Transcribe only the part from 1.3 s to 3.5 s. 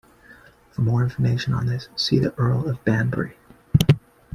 on this, see the Earl of Banbury.